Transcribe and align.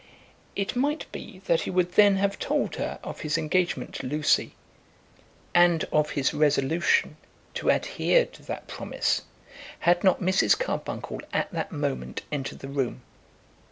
It 0.55 0.75
might 0.75 1.05
be 1.11 1.43
that 1.45 1.61
he 1.61 1.69
would 1.69 1.91
then 1.91 2.15
have 2.15 2.39
told 2.39 2.77
her 2.77 2.97
of 3.03 3.19
his 3.21 3.37
engagement 3.37 3.93
to 3.93 4.07
Lucy, 4.07 4.55
and 5.53 5.83
of 5.91 6.09
his 6.17 6.33
resolution 6.33 7.17
to 7.53 7.69
adhere 7.69 8.25
to 8.25 8.41
that 8.41 8.65
promise, 8.67 9.21
had 9.81 10.03
not 10.03 10.19
Mrs. 10.19 10.57
Carbuncle 10.57 11.21
at 11.31 11.51
that 11.51 11.71
moment 11.71 12.23
entered 12.31 12.57
the 12.65 12.67
room. 12.67 13.03